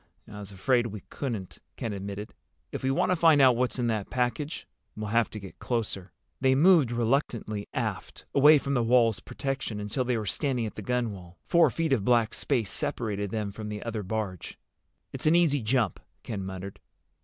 "I 0.27 0.39
was 0.39 0.51
afraid 0.51 0.87
we 0.87 1.03
couldn't," 1.11 1.59
Ken 1.75 1.93
admitted. 1.93 2.33
"If 2.71 2.81
we 2.81 2.89
want 2.89 3.11
to 3.11 3.15
find 3.15 3.39
out 3.39 3.55
what's 3.55 3.77
in 3.77 3.85
that 3.85 4.09
package, 4.09 4.67
we'll 4.97 5.09
have 5.09 5.29
to 5.29 5.39
get 5.39 5.59
closer." 5.59 6.11
They 6.39 6.55
moved 6.55 6.91
reluctantly 6.91 7.67
aft, 7.71 8.25
away 8.33 8.57
from 8.57 8.73
the 8.73 8.81
wall's 8.81 9.19
protection, 9.19 9.79
until 9.79 10.03
they 10.03 10.17
were 10.17 10.25
standing 10.25 10.65
at 10.65 10.73
the 10.73 10.81
gunwale. 10.81 11.37
Four 11.45 11.69
feet 11.69 11.93
of 11.93 12.03
black 12.03 12.33
space 12.33 12.71
separated 12.71 13.29
them 13.29 13.51
from 13.51 13.69
the 13.69 13.83
other 13.83 14.01
barge. 14.01 14.57
"It's 15.13 15.27
an 15.27 15.35
easy 15.35 15.61
jump," 15.61 15.99
Ken 16.23 16.43
muttered. 16.43 16.79